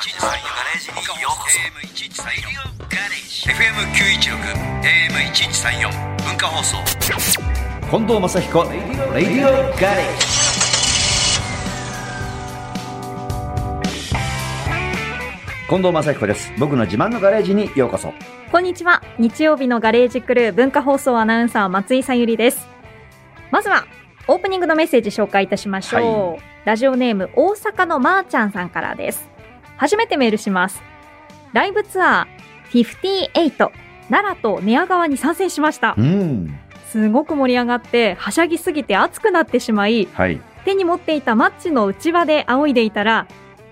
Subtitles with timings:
[0.00, 0.08] FM916
[4.80, 5.90] AM1134
[6.24, 6.78] 文化放送
[7.90, 10.26] 近藤正彦レディオガレージ
[15.68, 18.14] 近藤正彦です僕の自慢のガレージにようこそ
[18.50, 19.02] こんにちは。
[19.18, 22.66] 日曜日のガレージクルー文化放送アナウンサー松井さゆりです。
[23.50, 23.86] まずは、
[24.26, 26.66] オープニングのメッセージ紹介いたしましょう。
[26.66, 29.30] ラジオネーム、大阪のまーちゃんさんからです。
[29.80, 30.82] 初めてメールします。
[31.54, 33.70] ライブツアー58、
[34.10, 36.02] 奈良と寝屋川に参戦しましたう。
[36.02, 36.58] ん
[36.90, 43.26] すごく盛り上がって、はしゃぎすぎて熱くなってしまい、はい手に持っていたマッチの内輪で仰いでいたら、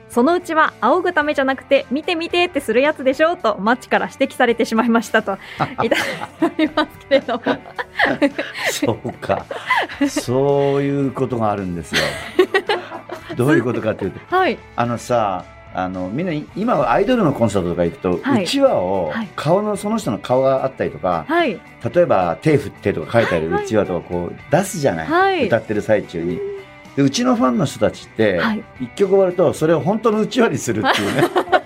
[0.08, 5.36] そのうちは仰ぐためじゃなくて、見て見てってするやつでしょうと、マッチから指摘されてしまいましたと、
[5.84, 5.96] いた
[6.40, 7.42] だいておりますけれども。
[8.70, 9.44] そうか
[10.08, 12.00] そういうことがあるんですよ
[13.36, 14.58] どういうことかというと はい。
[14.76, 18.44] あのさあのみんな今はアイドルのコンサートとか行くと、はい。
[18.44, 19.28] うちわをはい。
[19.36, 21.60] 顔のその人の顔があったりとか、はい。
[21.94, 23.64] 例えば手振ってとか書いてある はい。
[23.64, 25.46] うちわとかこう出すじゃない、はい。
[25.46, 26.40] 歌ってる最中に。
[26.96, 28.64] でうちのファンの人たちって、はい。
[28.80, 31.28] 一曲終わるとそれを本当のうちわにするっていうね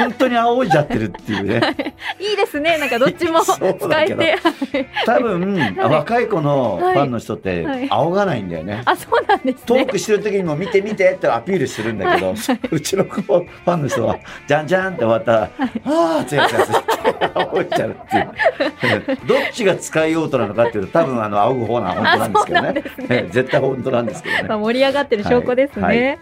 [0.00, 2.78] 本当に仰いじゃってるっていうね いいですね。
[2.78, 4.36] なんかどっちも そう使だけどえ
[4.72, 4.88] て。
[5.04, 9.62] 多分、若い子のファンの人ってはい仰がないんだよね、あ、そうなんですね。
[9.66, 12.34] トークしてる時にも見て見てってアピールするんだけど、
[12.70, 15.50] うちの子ファンの人は、じゃんじゃんって終わったら、
[15.84, 19.18] ああ、つやつやつって仰いちゃうっていう。
[19.26, 22.74] どっちが使いようとなのかっていうと、多分あの、仰ぐ方が本当なんですけどね。
[23.10, 24.42] ええ絶対本当なんですけどね。
[24.48, 26.18] まあ盛り上がってる証拠ですね。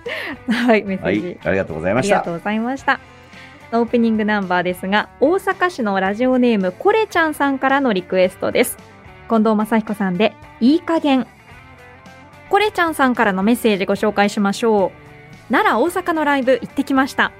[0.49, 1.29] はい、メッセはージ。
[1.31, 2.31] い、ありがとうございましたありがと。
[2.37, 3.16] うございました。
[3.73, 8.77] オープニングナンバーですが、大阪市のラジオネームコレちゃんさんからのリクエストです。
[9.29, 11.27] 近藤正彦さんで、いい加減。
[12.49, 14.93] コレちゃんさんからのメッセージご紹介しましょ
[15.49, 15.53] う。
[15.53, 17.33] 奈良、大阪のライブ行ってきました。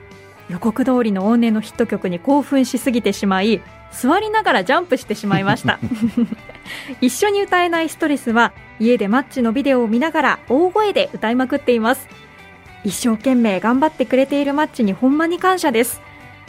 [0.49, 3.61] 予告通りの往年のヒット曲に興奮しすぎてしまい、
[3.93, 5.79] 座りながらジャンプしてしまいました。
[7.01, 12.09] 一緒に歌えないストレスは、家でマッチのビデオを見ながら大声で歌いまくっています。
[12.85, 16.01] 一生懸命頑張ってくれているマッチにほんまに感謝です。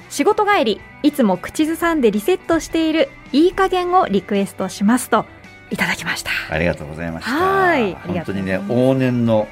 [0.09, 5.25] 仕事帰り、いつも口ずさんでリセットしているいい加減をリクエストしますと、
[5.69, 6.31] いただきました。
[6.50, 7.31] ありがとうございました。
[7.31, 9.47] はい本当にね、往年の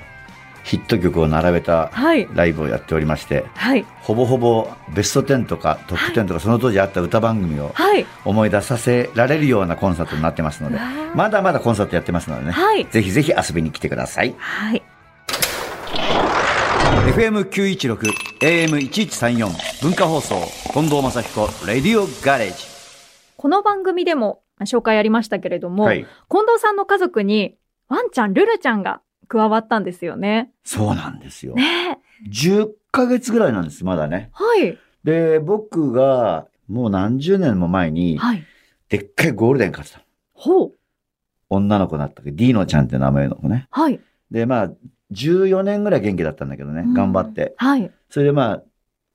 [0.63, 2.27] ヒット曲を並べたはい。
[2.33, 3.85] ライブをやっておりまして、はい。
[4.01, 8.05] ほぼほぼベスト10とかトップ10とかその当時あった歌番組をはい。
[8.23, 10.79] 思い出させられるようなコンサートになってますので、
[11.13, 12.85] まだまだコンサートやってますのでね、はい。
[12.85, 14.33] ぜひぜひ遊びに来てください。
[14.39, 14.81] はい。
[16.85, 17.97] FM916、
[18.41, 20.35] AM1134、文化放送、
[20.71, 22.55] 近藤正彦、レディオガレージ。
[23.37, 26.05] この番組でも紹介ありましたけれども、はい。
[26.29, 27.57] 近藤さんの家族に
[27.89, 30.51] ワンちゃん、ルルちゃんが加わったんですよね。
[30.63, 31.55] そうなんですよ。
[31.55, 31.99] ね
[32.31, 34.29] 10ヶ月ぐらいなんです、まだね。
[34.33, 34.77] はい。
[35.03, 38.43] で、僕がもう何十年も前に、はい。
[38.89, 40.03] でっかいゴールデン飼ってた。
[40.33, 40.73] ほう。
[41.49, 42.29] 女の子だったけ？
[42.29, 43.67] ど、ディーノちゃんって名前の子ね。
[43.71, 43.99] はい。
[44.29, 44.71] で、まあ、
[45.11, 47.53] 14年ぐらい元気だったんだけどね、うん頑張って。
[47.57, 47.91] はい。
[48.09, 48.63] それでまあ、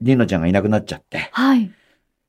[0.01, 1.31] ディーノちゃんがいなくなっちゃって。
[1.33, 1.71] はい。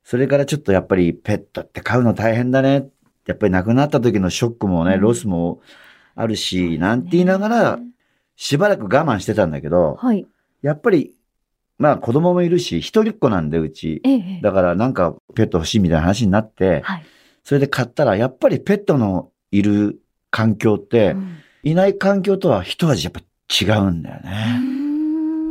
[0.04, 2.90] それからちょっとやっぱりペットって飼うの大変だね。
[3.28, 5.62] やっぱり亡くなった時のショックもね、うんロスも
[6.16, 7.80] あるし、なんて言いながら、
[8.36, 10.26] しばらく我慢してたんだけど、はい。
[10.62, 11.16] やっぱり、
[11.78, 14.02] まあ子供もいるし、一人っ子なんでうち。
[14.04, 14.40] ええ。
[14.42, 17.06] だからなんかペット欲しいみたいな話になって、はい。
[17.44, 23.22] それで買ったら、やっぱりペットのいる環境って、うんいない環境とは一味やっぱ
[23.52, 24.60] 違うんだよね。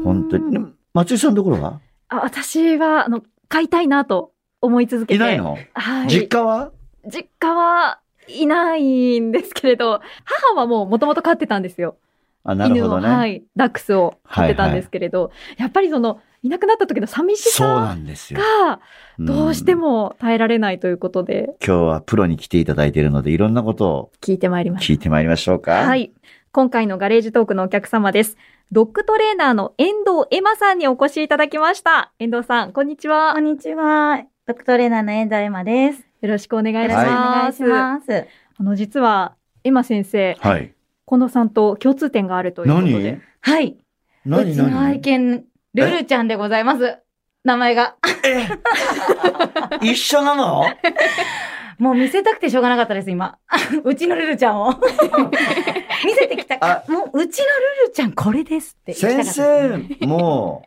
[0.05, 0.59] 本当に。
[0.95, 5.17] 松井さんのところはあ私は、あの、飼いたいなと思い続けて。
[5.17, 6.09] いないの、はい。
[6.09, 6.73] 実家は？
[7.05, 11.97] 実家はいないんですけれど、母はもう元々飼ってたんですよ。
[12.43, 13.07] あ、なるほどね。
[13.07, 13.43] 犬を、はい。
[13.55, 18.41] ダックスを飼ってたんですけれど、やっぱりその、いなくなった時の寂しさんですよ。
[18.41, 18.81] が、
[19.19, 25.83] どうしてんも耐えられないということで、今日はプロに来ていただいているので、いろんなことを聞いてまいりまし聞いてまいりましょうか。
[25.83, 25.87] た。
[25.87, 25.97] は。
[25.97, 26.13] い。
[26.53, 28.37] 今回のガレージトークのお客様です。
[28.73, 32.13] ドッグトレーナーの遠藤エマさんにお越しいただきました。
[32.19, 33.35] 遠藤さん、こんにちは。
[33.35, 34.25] こんにちは。
[34.47, 36.01] ドクトレーナーの遠藤エマです。
[36.21, 38.11] よろしくお願いしよろしくお願いします。
[38.11, 38.27] ます。
[38.59, 40.75] あの、実は、エマ先生、はい。
[41.07, 43.21] 近藤さんと共通点があるということで。
[43.43, 43.77] はい。
[44.25, 44.51] 何？
[44.51, 45.45] うちの愛何犬、
[45.75, 46.99] ルルちゃんでございます。
[47.45, 47.95] 名前が。
[49.83, 50.65] 一緒なの？
[51.81, 53.39] もう見せたくてしょうがなかったです、今。
[53.85, 54.71] うちのルルちゃんを。
[56.05, 57.45] 見せてきたあもう、うちの
[57.83, 59.25] ルルちゃんこれですって先。
[59.25, 60.63] 生も、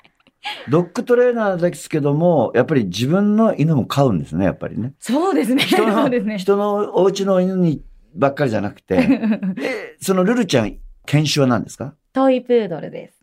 [0.70, 4.94] ドッグトレーナーですけども、やっぱり自分の犬も飼うんですね、やっぱりね。
[5.00, 5.64] そうですね。
[5.64, 6.38] 人そうの、ですね。
[6.38, 7.84] 人のお家の犬に
[8.16, 8.96] ばっかりじゃなくて、
[9.62, 11.94] えそのルルちゃん、犬種は何ですか？
[12.14, 13.23] トイプードルです。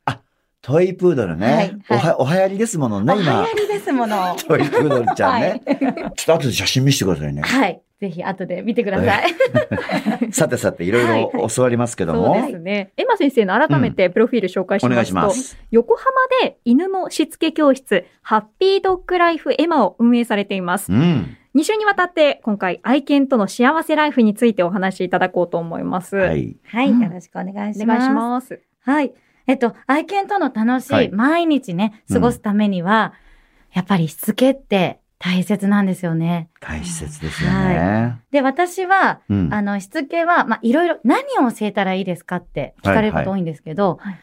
[0.63, 1.47] トイプードルね。
[1.47, 3.47] はいおは、おはやりですものね、おは今や。
[3.55, 4.37] りですもの。
[4.47, 5.63] トイプードルちゃんね。
[5.67, 7.43] はいちょっと後で写真見せてくださいね。
[7.43, 7.81] はい。
[8.01, 9.35] ぜひ後で見てください。
[10.33, 12.35] さてさて、いろいろ教わりますけどそうも。
[12.35, 12.93] ですね。
[12.97, 15.59] エマ先生の改めてプロフィール紹介しますと、します。
[15.71, 16.11] 横浜
[16.43, 20.93] で犬のしつけ教室、ハッピードッグライフエマを運営されています。
[20.93, 21.37] うん。
[21.55, 26.17] 2週にわたって今回愛犬との幸せライフについてお話しいただこうと思います。
[26.17, 26.33] は。
[26.35, 26.57] い。
[26.65, 26.91] はい。
[26.91, 27.85] うんよろしくお願いします。
[27.85, 28.61] お願いします。
[28.83, 29.13] はい。
[29.51, 33.15] えっと、愛犬との楽しはいい毎日ね、過ごすためには、
[33.73, 36.49] やっぱりしつけって大切なんですよね。
[36.61, 38.21] 大切ですよね。
[38.31, 39.53] で、私は、うん。
[39.53, 44.21] あの、しつけは、まあ、いろいろ、何を教えたらいいですかって聞かれること多いんですけど、はいはい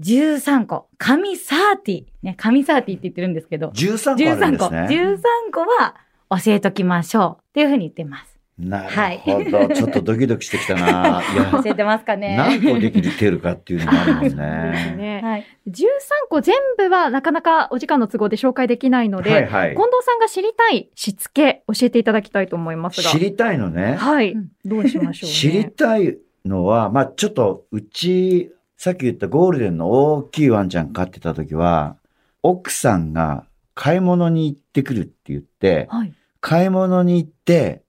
[0.00, 5.02] 13個、神サーティ、ね、神サーティって言ってるんですけど、13個あるん13個、ですね。
[5.12, 5.20] 13
[5.52, 5.94] 個は
[6.42, 8.29] 教えときましょうっていうふうに言ってます。
[8.60, 9.74] なるほど。
[9.74, 11.22] ちょっとドキドキしてきたな。
[11.32, 14.96] いや教、えてますかね何個できてるかっていうのもあるもんですね。
[14.96, 15.20] ね。
[15.22, 15.46] はい。
[15.68, 15.82] 13
[16.28, 19.84] 個全部はなかなかお時間の都合で紹介できないので、はいはい近。
[19.84, 23.10] 藤さんが知りたいしつけ教えていただきたいと思いますが。
[23.10, 23.96] 知りたいのね。
[23.96, 24.48] はいうん。
[24.64, 25.34] どうしましょうね。
[25.34, 31.96] 知りたいのは、まあちょっと、うち、さっき言ったゴールデンの大きいワンちゃん飼ってた時は、
[32.42, 36.12] 奥さんが買い物に行ってくるって言って、はい。
[36.40, 37.82] 買い物に行って、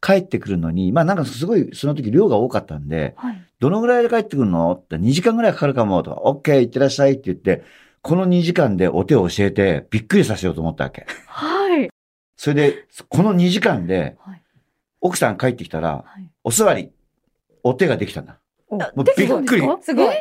[0.00, 3.42] 帰ってくるのに、まあなんかすごいその時量が多かったんで、はい。
[3.58, 7.62] どのぐらいで帰ってくるのって2時間ぐらいかかるかもとか、OK 行ってらっしゃいって言って、
[8.02, 11.06] この2時間でお手を教えてびっくりさせようと思ったわけ。
[11.26, 11.90] はい。
[12.36, 14.42] それで、この2時間ではい。
[15.02, 16.30] 奥さん帰ってきたら、はい。
[16.44, 16.90] お座り、
[17.62, 18.38] お手ができたんだ。
[18.68, 19.62] おもうびっくり。
[19.82, 20.14] すごい。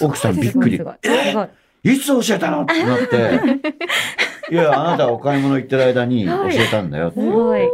[0.00, 0.94] 奥さんびっくりすごい。
[1.02, 1.24] すごい。
[1.24, 1.48] すごい。
[1.84, 2.62] いつ教えたの？
[2.62, 3.40] ってなって、
[4.50, 7.10] いや、あなたお買い物行ってる間に教えたんだよ。
[7.12, 7.68] すごい。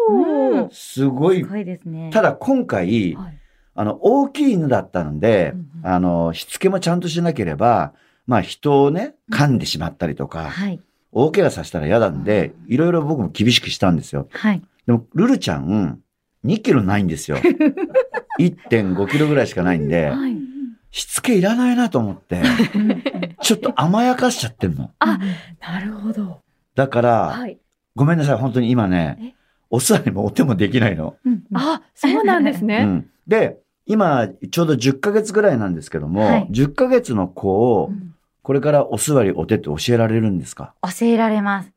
[0.70, 1.44] すごいす。
[1.46, 2.10] ごいですね。
[2.12, 3.38] ただ今回、はい。
[3.76, 7.92] あの、大きい犬だったので、うんうんあの、しつけもちゃんとしなければ、
[8.26, 10.80] まあ人をね、噛んでしまったりとか、はい。
[11.12, 14.28] 大怪我させたら嫌なんで、いろいろ僕も厳しくしたんですよ。
[14.30, 14.62] はい。
[14.86, 16.00] でも、ルルちゃん、
[16.44, 17.36] 2キロないんですよ。
[18.40, 20.36] 1.5キロぐらいしかないんで、はい。
[20.90, 22.40] しつけいらないなと思って、
[23.42, 24.90] ちょっと甘やかしちゃってんの。
[25.00, 25.18] あ
[25.60, 26.43] なるほど。
[26.74, 27.58] だから、はい。
[27.94, 29.34] ごめんなさい、本当に今ね、
[29.70, 31.16] お座りもお手もできないの。
[31.24, 32.78] うんあ、そうなんですね。
[32.84, 33.10] うん。
[33.26, 37.92] で、今、ちょうど10ヶ月ぐらいなんですけども、はい10ヶ月の子を、
[38.42, 40.74] これからお座りお手って教えられるんですか？
[40.98, 41.72] 教えられます。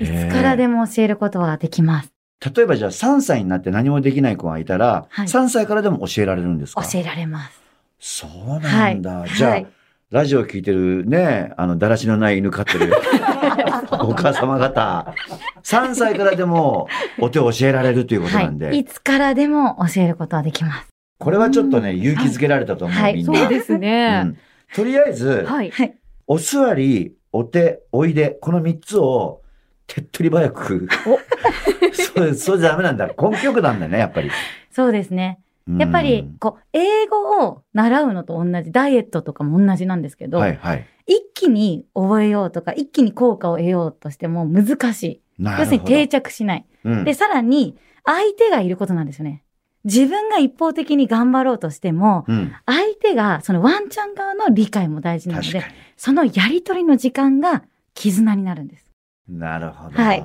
[0.00, 2.12] いつからでも教えることはできます。
[2.54, 6.82] 例えばじゃあ3歳になって何もできない子がいたら、はい3歳からでも教えられるんですか？
[6.84, 7.60] 教えられます。
[7.98, 9.10] そうなんだ。
[9.20, 9.30] はい。
[9.30, 9.66] じゃあ、はい
[10.10, 12.92] ラジオ聞いてるね、あの、だらしのない犬飼ってる
[14.04, 15.14] お母様方、
[15.62, 16.88] 3歳からでも
[17.18, 18.80] お手を教えられるということなんで、はい。
[18.80, 20.88] いつからでも教えることはできます。
[21.18, 23.38] これはちょっとね、勇気づけられたと思う、はいみんな。
[23.40, 24.22] そうですうね。
[24.22, 24.38] ん
[24.74, 25.70] とりあえず、はい。
[25.70, 25.94] はい。
[26.26, 29.42] お座り、お手、おいで、この3つを
[29.86, 30.88] 手っ取り早く。
[32.14, 33.06] そう、そうじゃダメなんだ。
[33.06, 34.30] 根気よくなんだね、やっぱり。
[34.70, 35.38] そうですね。
[35.66, 40.86] やっぱり、こう、英語を習うのと同じ、ダイエットとかも同じなんですけうん、ど、はいはい。
[41.06, 45.22] 一気に覚えようとか、一気に効果を得ようとしても難しい。
[45.38, 46.66] 要するに定着しない。
[46.84, 49.42] うんで、さらに、相手がいることなんですよね。
[49.84, 52.52] 自分が一方的に頑張ろうとしても、うん。
[52.66, 55.62] 相手が、そのワンちゃん側の理解も大事なので
[55.96, 58.84] そのやりとりの時間が絆になるんです。
[59.28, 59.38] に。
[59.38, 60.02] なるほど。
[60.02, 60.24] はい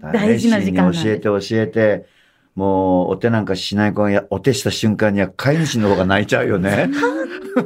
[0.00, 2.06] 大事な時間な教えて教えて、
[2.58, 6.90] もう、お手なんかしない子がや、お手した瞬間には飼い主の方が泣いちゃうよね。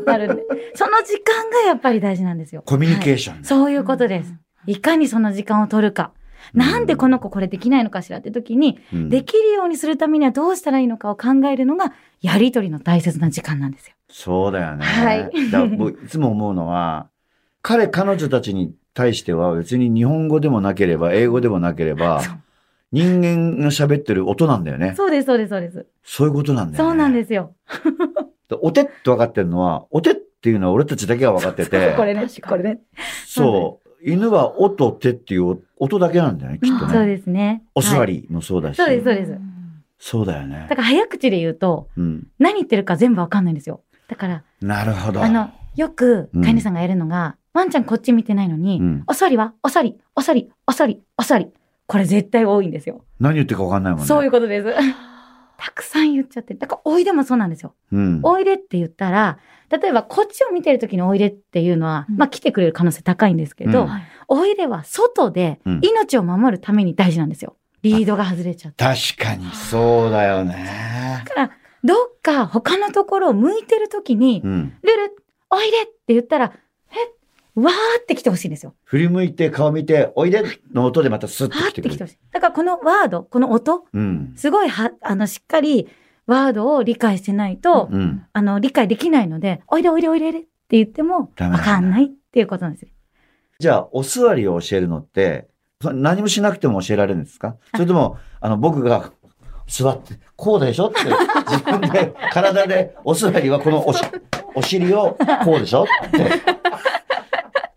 [0.04, 0.42] なるんで、
[0.75, 2.61] その時間がやっぱり大事なんですよ。
[2.66, 4.34] コミュニケーシションね、そういうことです。
[4.66, 6.12] いかにその時間を取るか。
[6.52, 13.94] なんでこの子これできないのかしらって時に、うんできるようにするためにはどうしたらいいのかを考えるのが、やりとりの大切な時間なんですよ。
[14.11, 14.84] そうだよね。
[14.84, 17.08] はいだから僕いつも思うのは、
[17.62, 22.20] 彼、彼女たちに対しては別に日本語でもなければ、英語でもなければ
[22.92, 24.94] 人間が喋ってる音なんだよね。
[24.96, 25.87] そうです、そうです、そうです。
[26.04, 26.90] そういうことなんだよね。
[26.90, 27.54] そうなんですよ。
[28.49, 32.80] でお手って分かってるのは、お手っていうのは俺たちだけが分かってて、 これねこれね。
[33.26, 33.88] そう。
[34.04, 37.06] 犬は音と手っていう音だけなんだよね、きっとそうね。
[37.06, 37.62] ですね。
[37.75, 38.76] お座はいりもそうだし。
[38.76, 39.38] そうです、そうです。
[39.99, 40.75] そうだよねだ。
[40.76, 42.26] から早口で言うと、うん。
[42.40, 43.82] 何言ってるか全部わかんないんですよ。
[44.08, 45.22] だから、なるほど。
[45.22, 51.49] あの、よくうん飼い主さんがやるのが、ワンちゃんこっち見てないのに、うんお座りはお座り、お座り、お座り、お座り。
[51.92, 53.04] これ絶対多いんですよ。
[53.20, 54.06] 何言ってるか分かんないもんね。
[54.06, 54.75] そういうことです。
[55.58, 56.54] たくさん言っちゃって。
[56.54, 57.75] だから、おいでもそうなんですよ。
[57.92, 58.20] うん。
[58.22, 67.56] おいでって言ったら、例えばこっちを見てる時においでっていうのは、うんまあ来てくれる可能性高いんですけど、うんはいおいでは外でうん命を守るために大事なんですよ。
[67.82, 68.82] リードが外れちゃって。
[68.82, 71.22] 確かに、そうだよね。
[71.26, 71.50] だから、
[71.84, 74.72] どっか他のところを向いてる時に、うん。
[74.82, 75.16] ルル、
[75.50, 76.58] おいでって言ったら、え、
[77.54, 78.75] わーって来てほしいんですよ。
[78.85, 80.42] 振り向いて顔見て、おいで
[80.73, 81.92] の音でまたスッと来てくる。
[81.94, 82.18] って来てほしい。
[82.32, 84.32] だからこのワード、この音、うん。
[84.37, 85.88] すごいは、あの、しっかり
[86.26, 88.25] ワードを理解してないと、うん。
[88.32, 92.88] あの、理解できないので、おいでおいでおいでって言っても、わかんないっていうことなんですよ。
[93.59, 95.49] じゃあ、お座りを教えるのって、
[95.82, 97.56] そ何もしなくても教えられるんですか？
[97.75, 99.12] それとも、あの、僕が
[99.68, 101.00] 座って、こうでしょって、
[101.50, 104.02] 自分で、体で、お座りはこのおし、
[104.54, 106.62] お尻をこうでしょって。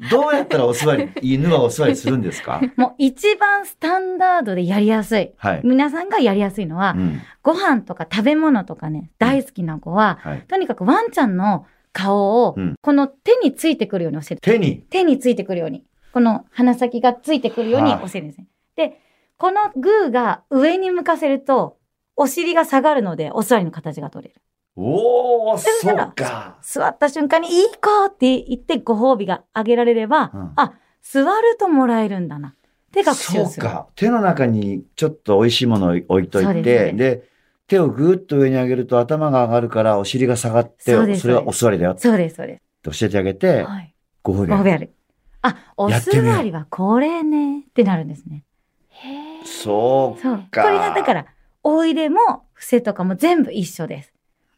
[0.10, 2.62] どうやったらお座り、犬はお座りするんですか？
[2.78, 5.32] もう一番スタンダードでやりやすい。
[5.38, 5.62] はい。
[5.64, 7.22] 皆さんがやりやすいのは、うん。
[7.44, 10.42] ご飯とか食べ物とかね、大好きな子は、はい。
[10.48, 14.42] とにかくワンちゃんの顔をうん、この手についてくるように教える。
[14.42, 14.80] 手に？
[14.90, 15.84] 手についてくるように。
[16.14, 18.48] この鼻先がついてくるように教えるんですね。
[18.76, 19.00] で、
[19.38, 21.78] このグーが上に向かせると、
[22.18, 24.42] お尻が下がるので、お座りの形が取れる。
[24.76, 26.58] おー、そうか。
[26.62, 32.50] 座った瞬間に、いい子って言ってご褒美があげられれば、うんあ、座るともらえるんだな。
[32.50, 32.54] っ
[32.92, 33.46] て学習する。
[33.46, 33.88] そうか。
[33.96, 37.24] 手の中にちょっと美味しいものを置いといて、でで、
[37.68, 43.00] 手をぐーっと上に上げると頭が上がるからお尻が下がって、そそれはお座りだよそうです、そうです。
[43.00, 43.94] 教えてあげて、はい。
[44.24, 44.58] ご褒美あげる。
[44.58, 44.94] ご褒美ある。
[45.42, 48.44] あ、お座りはこれねってなるんですね。
[48.90, 50.38] へーそうそう。
[50.38, 51.26] こかれがだから、
[51.64, 54.15] おいでも、伏せとかも全部一緒です。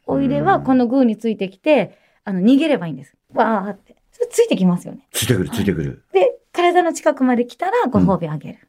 [0.08, 3.16] おいではこのグーについてきて、あの、逃げればいいんです。
[3.34, 3.96] わーって。
[4.32, 5.08] ついてきますよね。
[5.12, 6.04] ついてくる、ついてくる。
[6.12, 8.60] で、体の近くまで来たらご褒美あげる。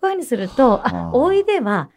[0.00, 1.90] こういうふうにすると、あ、おいでは、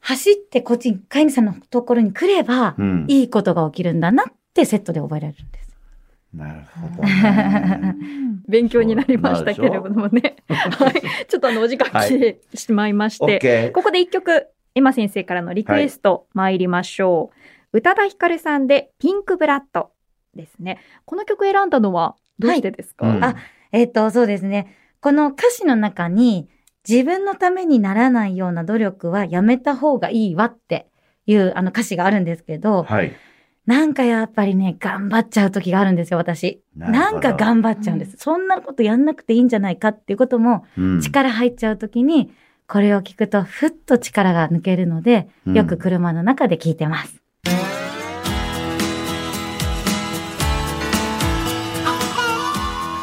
[0.00, 3.04] 走ってこっちに、飼い主さんのところに来れば、うん。
[3.08, 5.76] いいことが起きるんだなってセットで覚えられるんです。
[6.32, 7.96] なるほどね。
[8.48, 10.36] 勉強になりましたけれどもね。
[10.48, 11.02] はい。
[11.26, 13.70] ちょっとあの、お時間来てしまいまして。
[13.74, 17.36] ここで一曲、エマ先生からのリクエスト参りましょう。
[17.72, 19.90] 宇多田ヒカルさんでピンクブラッド
[20.34, 20.78] ですね。
[21.04, 23.36] この曲選んだのはどうしてですか、はいうんあ
[23.72, 24.76] えっ、と、そうですね。
[25.00, 26.48] この歌詞の中に、
[26.88, 30.88] 自分のためにならないような努力はやめた方がいいわって
[31.26, 33.12] いうあの歌詞があるんですけど、はい。
[33.66, 36.62] なんかやっぱりね、頑張っちゃう時があるんですよ、私。
[36.74, 38.16] なんか頑張っちゃうんです。
[38.16, 42.32] そんなことやんなくていいんじゃないかっていうことも、うん力入っちゃう時に、
[42.66, 47.22] これを聞くとふっと力が抜けるので、うんよく車の中で聞いてます。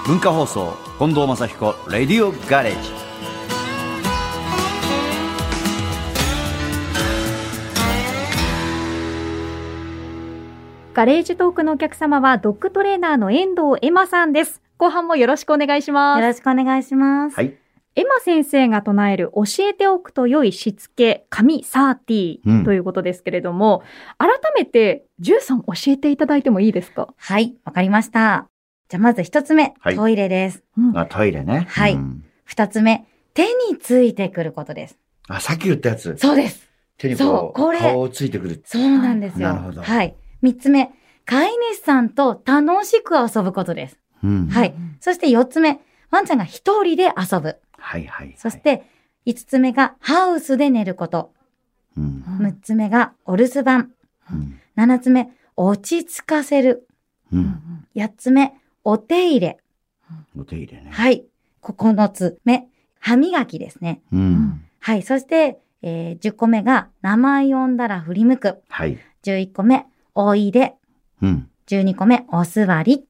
[0.08, 2.90] 文化放送、近藤正彦、レディオガレージ。
[10.94, 14.62] ガレージトークのお客様はドッグトレーナーの遠藤エマさんです。
[14.78, 16.22] 後半もよろしくお願いします。
[16.22, 17.36] よろしくお願いします。
[17.36, 17.58] はい。
[18.00, 23.82] エマ先生が唱える教えておくと良いしつけ、神30うんということですけれども、
[24.20, 27.08] 改めて、ジュウさん教えていただいてもいいですか？
[27.18, 28.48] はい、わかりました。
[28.88, 30.64] じゃあまず一つ目、はいトイレです。
[30.78, 31.66] うんあ、トイレね。
[31.70, 34.98] はいうん二つ目、手についてくることです。
[35.28, 36.16] あ、さっき言ったやつ。
[36.18, 36.70] そうです。
[37.00, 38.62] 手にそこう、うこれ顔をついてくる。
[38.64, 39.50] そうなんですよ。
[39.50, 40.16] なるほどはい。
[40.44, 40.92] 三つ目、
[41.26, 43.98] 飼い主さんと楽しく遊ぶことです。
[44.24, 44.74] うんはい。
[45.02, 45.80] そして四つ目、
[46.12, 47.58] ワンちゃんが一人で遊ぶ。
[47.78, 48.36] はいはい。
[48.38, 48.84] そし、て、
[49.26, 51.34] 五つ目がハウスで寝ること。
[51.98, 52.24] うん。
[52.40, 53.92] 六つ目がお留守番。
[54.32, 54.60] うん。
[54.76, 56.88] 七つ目、落ち着かせる。
[57.32, 57.86] うん。
[57.96, 58.54] 八つ目、
[58.84, 59.58] お手入れ。
[60.38, 60.90] お手入れね。
[60.92, 61.26] はい。
[61.62, 62.68] 九つ目、
[63.00, 64.02] 歯磨きですね。
[64.12, 64.66] うん。
[64.80, 65.02] はい。
[65.02, 68.62] そして、えー、10個目が、名前呼んだら振り向く。
[68.70, 68.98] はい。
[69.24, 70.76] 11個目、おいで。
[71.22, 71.50] うん。
[71.68, 73.06] 12個目、お座り。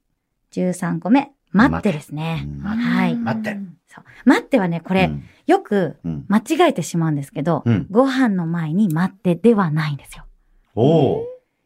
[0.51, 2.47] 13個目、待ってですね。
[2.59, 3.57] 待はい待って。
[3.97, 6.25] そう待ってはね、これ、うんよくうん。
[6.27, 10.25] 間違えてしまうんですけど、うんご飯の前に待ってではないんですよ。
[10.75, 11.23] おー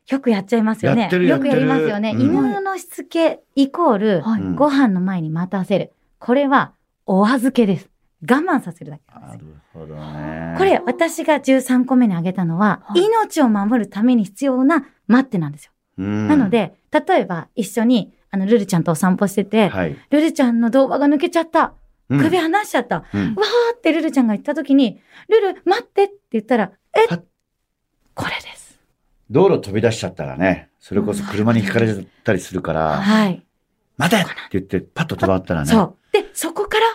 [0.07, 1.03] よくやっちゃいますよね。
[1.03, 2.09] やってるよくやりますよね。
[2.09, 4.41] やってるうん犬のしつけイコール、はい。
[4.41, 5.93] うんご飯の前に待たせる。
[6.19, 6.73] これは、
[7.07, 7.89] お預けです。
[8.21, 9.47] 我慢させるだけなんですよ。
[9.47, 10.55] なるほどね。
[10.57, 15.71] これ、私が13個目に挙げたのは、はい命を守るために必要な待ってなんですよ。
[15.97, 19.97] うん、なので、例えば一緒に、あの、ルルちゃんとお散歩してて、はい。
[20.09, 21.73] ルルちゃんの動画が抜けちゃった。
[22.11, 23.05] うん首離しちゃった。
[23.13, 27.13] うんわーってルルちゃんが言った時に、ルル、待ってって言ったら、え？
[27.13, 27.21] は
[28.13, 28.79] これです。
[29.29, 33.45] 道路飛び出しちゃったらね、それこそ車にひかれちゃったりするから、はい。
[33.97, 35.67] 待てって言ってパッと止まったらね。
[35.67, 35.95] そう。
[36.11, 36.85] で、そこから、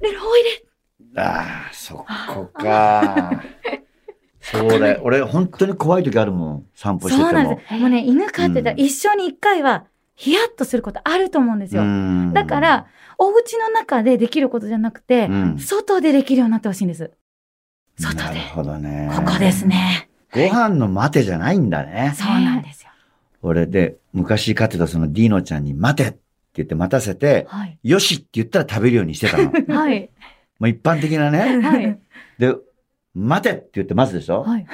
[0.00, 1.20] ルルおいで。
[1.20, 3.42] ああ、そこか。
[4.40, 5.00] そうだよ。
[5.04, 6.66] 俺、本当に怖い時あるもん。
[6.74, 7.30] 散歩してても。
[7.30, 7.74] そうなんです。
[7.74, 11.82] もうね、犬飼ってたらうん一緒に一回は、ヒヤッとすることあると思うんですよ。
[11.82, 12.86] うんだから、、
[13.18, 17.10] お家の中でできることじゃなくて、うん外でできるようになってほしいんです。
[17.98, 18.22] 外で。
[18.22, 19.10] なるほどね。
[19.14, 19.66] ここです。
[19.66, 20.08] ね。
[20.32, 22.14] ご飯の待てじゃないんだね。
[22.16, 22.90] そうなんですよ。
[23.42, 26.18] 俺で、昔飼ってたそのディーノちゃんに待てって
[26.54, 27.78] 言って待たせて、はい。
[27.82, 29.44] よしって言ったら食べるようにしてたの。
[29.44, 30.10] も はい。
[30.60, 31.60] う一般的なね。
[31.60, 31.98] はい。
[32.38, 32.54] で、
[33.14, 34.66] 待てって言って待つでしょ、はい。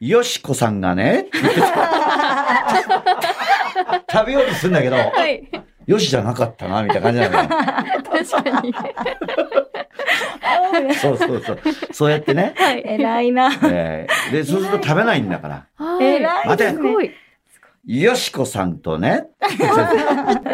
[0.00, 1.26] よしこさんがね、
[4.10, 5.48] 食べようとするんだけど、はい。
[5.88, 7.48] よしじゃなかったな、みたいな感じなのよ。
[7.48, 7.70] 確
[8.50, 8.74] かに。
[10.96, 11.58] そうそうそう。
[11.92, 12.54] そうやってね。
[12.56, 12.82] はい。
[12.86, 13.50] 偉いな。
[13.64, 15.66] えーで、そうすると食べないんだから。
[15.76, 16.04] はい。
[16.04, 17.10] 偉い待てすごい。
[17.86, 19.28] よしこさんとね。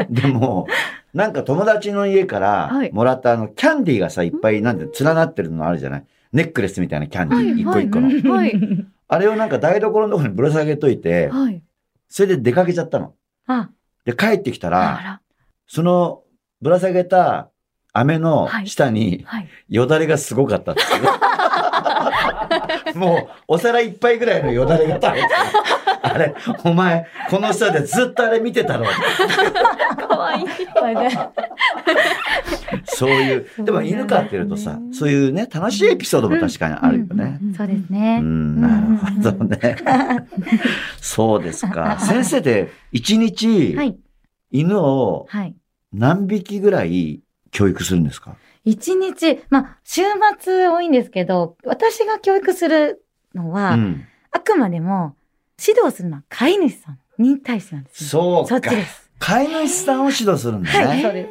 [0.08, 0.66] でも、
[1.12, 6.04] なんか友達の家からはいもらったあの、キャンディーがさ、いっぱいなんで連なってるのあるじゃない？
[6.32, 8.34] ネックレスみたいなキャンディー、一個一個の。
[8.36, 8.52] はい。
[9.08, 11.60] あれをなんか台所のところにぶら下げといて、はい。
[12.08, 13.14] それで出かけちゃったの。
[13.48, 13.68] あ、
[14.04, 15.20] で、帰ってきたら。
[15.66, 16.22] その
[16.60, 17.50] ぶら下げた
[17.92, 19.48] 飴の下にはい。
[19.68, 20.84] よだれがすごかったってい
[22.94, 25.28] う もう、お皿一杯ぐらいのよだれが垂れてる
[26.02, 28.84] あれ、お前、この下でずっとあれ見てたろ。
[28.86, 30.46] かわいい。
[32.84, 37.38] そういう、でも犬飼ってるとさ、そういうね、楽しいエピソードも確かにあるよね。
[37.56, 38.18] そうですうね。
[38.20, 39.76] ん、なるほどね。
[41.00, 41.98] そうですか。
[42.00, 43.96] 先生で一日、はい。
[44.54, 45.56] 犬をはい。
[45.92, 48.36] 何匹ぐらい教育するんですか？
[48.64, 50.02] 一日、まあ、週
[50.40, 54.04] 末多いんですけど、私が教育するのは、うん。
[54.30, 55.16] あくまでも
[55.60, 58.08] 指導するのは飼い主さんに対してなんです、ね。
[58.08, 58.70] そうかそっち。
[58.70, 59.10] です。
[59.18, 60.86] 飼い主さんを指導するんだね。
[60.86, 61.28] はい、そうで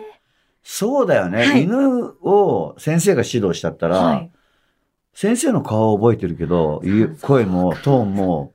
[0.64, 0.80] す。
[0.80, 1.46] そうだよね。
[1.46, 4.32] はい犬を先生が指導しちゃったら、はい。
[5.14, 6.82] 先生の顔を覚えてるけど、
[7.22, 8.54] 声もトーンも、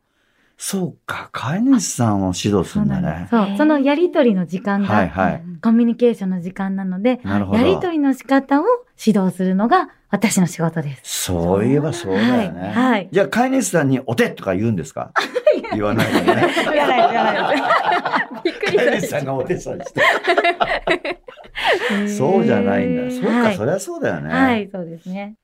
[0.60, 3.28] そうか、飼い主さんを指導するんだね。
[3.30, 5.42] そう、そのやりとりの時間が、はいはい。
[5.62, 7.58] コミュニケーションの時間なので、なるほど。
[7.58, 8.64] やりとりの仕方を
[9.04, 11.02] 指導するのが私の仕事です。
[11.26, 12.60] そういえばそうだよね。
[12.60, 15.12] はいはいじゃあ飼い主さんにお手とか言うんですか？
[15.74, 16.24] 言わないよね。
[16.24, 17.62] 言わない言わないで
[18.50, 20.00] びっくり飼い主しさんがお手さんして。
[22.08, 23.12] そうじゃないんだ。
[23.14, 24.30] そうか、はいそりゃそうだよね。
[24.32, 25.34] はい、そうですね。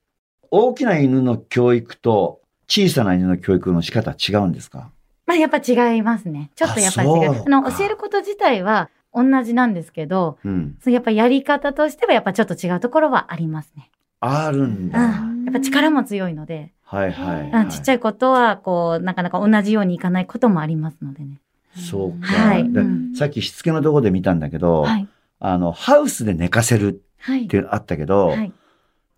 [0.50, 4.90] 大きな犬の教育と小さな犬の教育の仕方は違うんですか？
[5.26, 6.50] まあやっぱ違いますね。
[6.54, 7.42] ちょっとやっぱり違う。
[7.46, 10.76] あの、教えること自体は同じなんですけど、うん。
[10.82, 13.90] そのやっぱやり方としてはやっぱちょっと違うところはありますね。
[14.20, 14.90] あるんうん。
[14.90, 14.98] だ。
[14.98, 15.10] や
[15.50, 17.96] っぱ力も強いので、はいはい、うんちっちゃい。
[17.96, 21.40] いことは、こう、なかなか同じようにいかないこともありますのでね。
[21.76, 22.26] そうか。
[22.26, 22.70] はい
[23.16, 25.08] さっきしつけのとこで見たんだけど、はい。
[25.40, 27.48] あの、ハウスで寝かせるはいっ。
[27.48, 28.52] てあったけど、はい。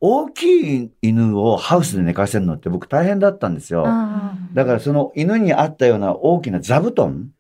[0.00, 3.85] 大きい犬をハウスで寝かせるのって僕大変だったんですよ。
[3.87, 7.30] あだからその犬に合ったような大きな座布団。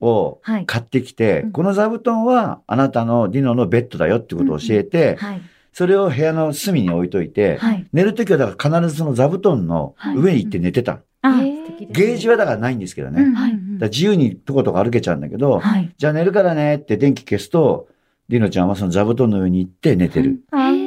[0.00, 0.66] をはい。
[0.66, 5.42] 買ってきて、うんこの座布団はあなたのディノのベッドだよってことを教えて、はい。
[5.72, 7.86] それを部屋の隅に置いといて、はい。
[7.92, 11.00] 寝るときはだから必ずその座布団の上に行って寝てた。
[11.90, 13.22] ゲージはだからないんですけどね。
[13.22, 15.92] うんだかはいら自由にとことか歩けちゃうんだけど、はい。
[15.96, 17.88] じゃあ寝るからねって電気消すと、
[18.28, 20.40] ディノちゃんはその座布団の上に行って寝てる。
[20.50, 20.81] あへー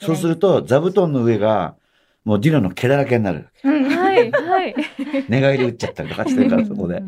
[0.00, 1.76] そうすると座布団の上が
[2.24, 3.48] もうディノの毛だらけになる。
[3.64, 4.30] うんはい。
[4.30, 4.74] はい。
[5.28, 7.02] 寝返り打っちゃったりとかしてるからそこで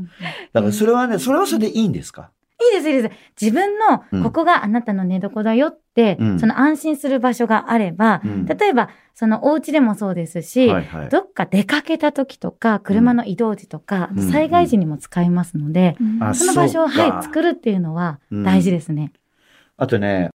[0.52, 2.30] だからそれはね、それはそれでいいんですか？
[2.64, 3.14] いいです、いいです。
[3.40, 11.08] 自分の、ここがあなたの寝床だよって、うんその安心する場所があれば、うん例えば、そのお家でもそうですし、はいはい。
[11.08, 19.12] どっか出かけた時とか、車の移動時とか、うん災害時にも使いますので、あその場所を、はい、作るっていうのはうん大事ですね。
[19.76, 20.30] あとね、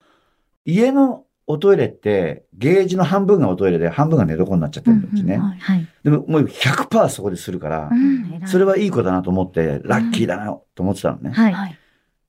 [0.66, 5.36] 家のおトイレって、ゲージの半分がおトイレで、半分が寝床になっちゃってるんですね。
[5.36, 5.88] うんうんはい。
[6.04, 11.32] でももう100%そこでするからう、んそれはいい子だなと思って、ラッキーだなと思ってたのね。
[11.32, 11.54] はい。
[11.54, 11.78] はい。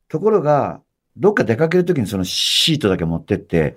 [0.09, 0.81] ところが、
[1.17, 3.77] どっか出かけるときにそのシートだけ持ってって、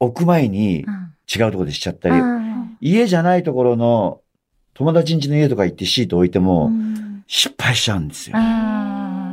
[0.00, 2.40] 置く前にうん違うところでしちゃったり、あ
[2.80, 4.22] 家じゃないところの
[4.72, 8.36] 友達ん家の家とか行ってシート置いてーもうん失敗しちゃうんですよ。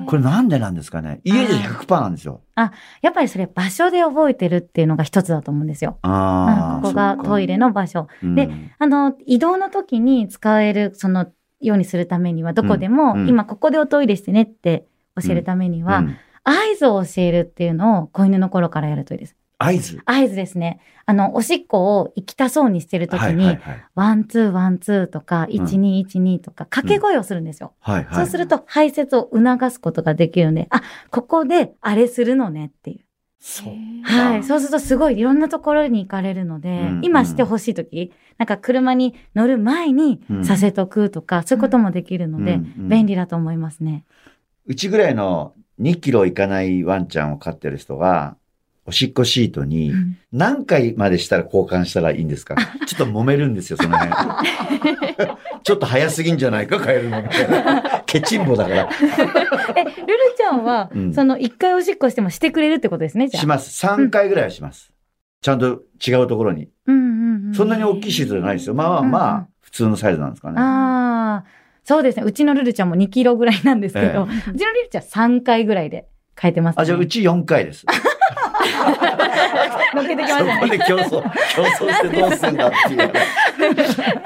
[0.06, 1.22] これなんでなんですかね？
[1.24, 2.42] 家じゃ100%なんですよ。
[2.56, 2.72] や
[3.10, 5.98] っぱりそれ場所で覚えてるっていうのが一つだと思うんですよ。
[6.02, 6.76] ああ。
[6.78, 8.08] うんここがトイレの場所。
[8.24, 11.28] うんであの、移動の時に使える、その、
[11.62, 14.86] ようにするためには、どこでも、うんうん今ここでおトイレしてねって
[15.22, 19.36] 教えるためには、うん合図を教えるっていうのを子犬の頃からやるといいです。
[19.66, 20.02] 合図。
[20.06, 20.80] 合図ですね。
[21.06, 23.86] あの、おしっこを行きたそうにしてる時に、はいはいはい。
[23.96, 27.74] one two one two とか、ん一二一二とか、掛け声をするんですよ。
[27.80, 28.16] はいはい。
[28.16, 33.06] そうすると排泄を促すことができるので、あ、ここであれするのねっていう。
[33.40, 33.74] そう。
[34.04, 34.44] はい。
[34.44, 44.04] そうするとすごいいろんなところに行かれるので、うん今してほしいとき、なんか車に乗る前にうんさせとくとか、そういうこともできるので、うんうん便利だと思いますね。
[44.66, 48.36] うちぐらいの2キロいかないワンちゃんを飼ってる人が、
[48.88, 52.56] おしっこシートにうん何回までしたら交換したらいいんですか？
[52.86, 54.12] ちょっと揉めるんですよ、その辺。
[55.64, 58.04] ちょっと早すぎんじゃないか、変えるのみたいな。
[58.06, 58.90] ケチンボだから。
[59.76, 59.94] え、ルル
[60.38, 63.42] ちゃんは、うんその一回おしっこしてもしてくれるってことですね、じゃあ。
[63.42, 63.86] します。
[63.86, 64.92] 3回ぐらいはします。
[65.42, 66.70] ちゃんと違うところに。
[66.86, 67.54] うんうんうん。
[67.56, 68.76] そんなに大きいシートじゃないですよ。
[68.76, 70.56] まあまあまうんうんあ、普通のサイズなんですかね。
[70.60, 71.46] ああ、
[71.84, 72.24] そうですね。
[72.26, 76.06] うちのルルちゃんも2キロぐらいなんですけど、ええうちのルルちゃん3回ぐらいで
[76.40, 76.82] 変えてます、ね。
[76.82, 77.86] あ、じゃあうち4回です。
[79.96, 80.60] 乗っけてきまそしたね。
[80.62, 81.10] こで競争、
[81.56, 83.12] 競争してどうすんだっていう。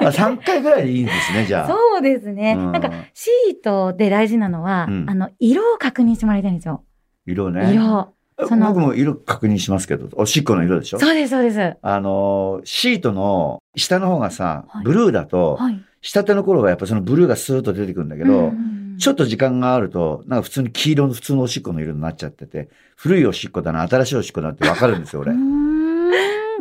[0.00, 1.68] あ3回ぐらいでいいんですね、じゃあ。
[1.68, 2.54] そうですね。
[2.56, 6.82] うんなんか、シートで大事なのは、うんあの、色を確認してもらいたいんですよ。
[7.26, 7.72] 色ね。
[7.72, 8.12] 色。
[8.48, 10.98] その僕も色確認しますけど、おしっこの色でしょ？
[10.98, 11.76] そうです、そうです。
[11.82, 15.80] あのー、シートの下の方がさはい、ブルーだと、はい。
[16.02, 25.34] 下手の頃はやっぱそのブルーがスーッと出てくるんだけど、うんちょっと時間があると、なんか普通に黄色の普通のおしっこの色になっちゃってて、古いおしっこだな、新しいおしっこだなってわかるんですよ、俺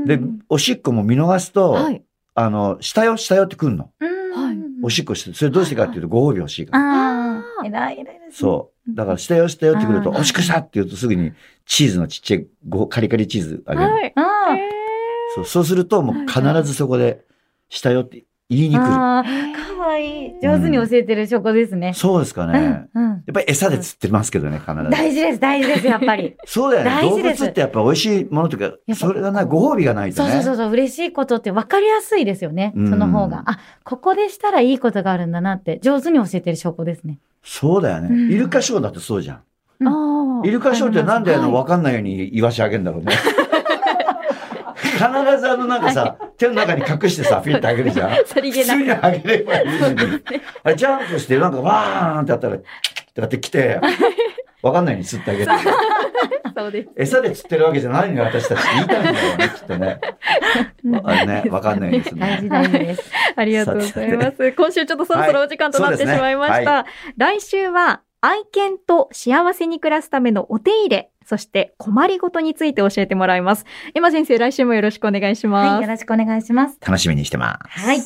[0.05, 2.01] で、おしっこも見逃すと、はい。
[2.35, 3.91] あの、下よ、下よってくんの。
[4.81, 6.79] おしっこして、それどうしてかっていうとご褒美欲しいから。
[6.79, 8.31] ああ、偉い偉いですね。
[8.31, 8.95] そう。
[8.95, 11.33] だから、下よ、下よってくると、おしっこしたって言うとすぐに
[11.65, 13.91] チーズのちっちゃいごカリカリチーズあげる。
[13.91, 14.13] はい。
[14.15, 14.21] あ
[14.51, 14.69] あ、え
[15.35, 17.25] そうそうすると、もう必ずそこで、
[17.67, 18.83] 下よって言いに来る。
[18.83, 20.33] ああ、かわいい。
[20.41, 21.93] 上手に教えてる証拠ですね。
[21.93, 22.87] そうですかね。
[22.95, 23.11] うん、うん。
[23.11, 24.89] やっぱり餌で釣ってますけどね、必ず。
[24.89, 26.35] 大事です、大事です、やっぱり。
[26.45, 27.09] そうだよね。
[27.09, 30.31] 動物ってやっぱ美味しいものとかぱ、それがな、ご褒美がないとね。
[30.31, 32.73] そうそうそうそう、嬉しいことって分かりやすいですよね。
[32.75, 33.43] うんその方が。
[33.45, 37.19] あ、ここでしたらいいことがあるんだなって、上手に教えてる証拠ですね。
[37.43, 38.09] そうだよね。
[38.09, 39.41] うんイルカショーだってそうじゃん。
[40.43, 43.13] イルカショーってなんであの、はいわかんないようにイワシあげんだろうね。
[44.99, 48.15] 必ずあのなんかさ、手の中に隠してさ、フィッてあげるじゃん。
[48.27, 48.79] さりげなく。
[48.79, 50.23] 普通にあげればいいのに。
[50.63, 52.65] あれジャンプしてなんかわーんってやったら、って
[53.21, 53.79] やってきて、
[54.61, 55.51] わかんないように釣ってあげる。
[56.55, 56.89] そうです。
[56.97, 59.99] 餌で釣ってるわけじゃないのよ、私たちって言いたいんだよね、きっとね。
[61.03, 62.41] あれね、わかんないですね。
[62.49, 63.11] 大事です。
[63.35, 64.17] ありがとうござい。
[64.17, 64.51] ます。
[64.51, 66.35] 今週ちょっとそろそろお時間となってしまい。
[66.35, 66.71] ました。
[66.71, 66.85] は
[67.17, 73.65] 来週は愛犬と幸せに暮らすためのお手入れ、そして困りごとについて教えてもらいます。
[73.93, 75.69] エマ先生、来週もよろしくお願いします。
[75.69, 76.77] はい、よろしくお願いします。
[76.81, 77.79] 楽しみにしてます。
[77.79, 78.01] はい。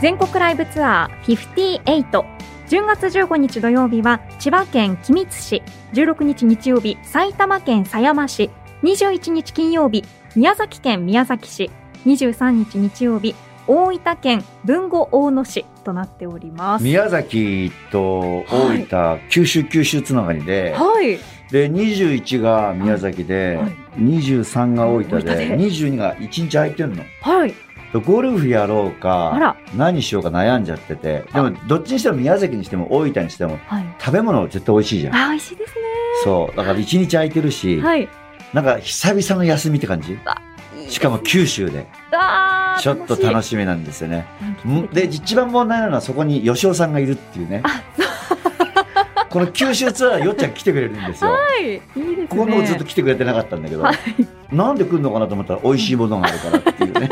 [0.00, 2.34] 全国ライブツアー58。
[2.66, 8.50] 10月15日土曜日は千葉県君津市、16日日曜日埼玉県狭山市、
[8.82, 11.70] 21日金曜日宮崎県宮崎市、
[12.06, 13.34] 23日日曜日
[13.66, 16.84] 大分県豊後大野市となっております。
[16.84, 21.18] 宮崎と大分、九州九州つながりで、はい。
[21.50, 27.04] で、21が宮崎で、はい23が大分で、で22が1日空いてるの。
[27.22, 27.54] はい。
[28.04, 28.90] ゴルフやろうあ
[29.32, 33.84] から何しようか悩んじゃってて、でもどっちにしても宮崎にしても大分にしてもはい。
[34.00, 35.14] 食べ物絶対美味しいじゃん。
[35.14, 35.74] あ、美味しいです
[36.24, 36.56] そう。
[36.56, 37.82] だから1日空いてるし、ね。
[37.82, 38.08] はい。
[38.52, 40.18] なんか久々の休みって感じ？
[40.94, 41.86] しかも九州で。
[42.80, 44.26] ちょっと楽ししみなんですよね。
[44.92, 47.62] で、一番問題なのはそこに吉尾さんがいるっていうね。
[49.28, 51.32] この九州ツアーよっちゃん来てくれるんですよ。
[51.32, 51.64] はい。
[51.64, 52.26] いいですね。
[52.28, 53.96] ここのずっと来てくれてなかったんだけど、はい
[54.52, 57.08] なんで来るのかなと思ったら美味しいものがあるからっていうね。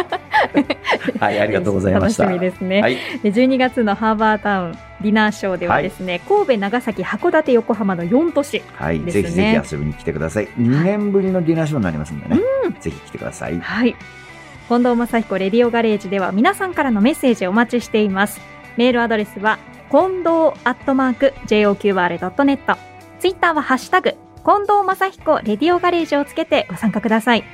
[1.19, 2.25] はい、ありがとうございました。
[2.25, 2.81] 楽しみですね。
[2.81, 8.62] はい、で12月のハーバータウンディナーショーではですね、神戸、長崎、函館、横浜の4都市。
[8.75, 10.49] はい、ですねぜひぜひ遊びに来てください。
[10.49, 12.41] 2年ぶりのディナーショーになりますんでね。
[12.81, 13.59] ぜひ来てください。
[13.59, 13.97] はい。
[14.69, 18.41] 近藤正彦レディオガレージでは皆さんからのメッセージをお待ちしています。
[18.77, 19.59] メールアドレスは、
[19.91, 22.77] 近藤アットマーク JOQR.net。
[23.19, 27.45] ツイッターはハッシュタグ、近藤正彦レディオガレージをつけてご参加ください。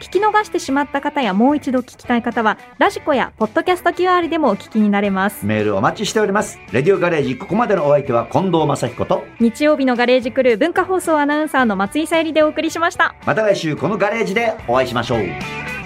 [0.00, 5.44] 聞き逃してしまった方やもう一度聞きたい方は、ラジコやポッドキャスト QR でもお聞きになれます。
[5.44, 6.58] メールお待ちしております。
[6.72, 13.14] レディオガレージ、ここまでのお相手は近藤正彦と、日曜日のガレージクルー文化放送アナウンサーの松井さゆりでお送りしました。
[13.26, 15.77] また来週このガレージでお会いしましょう。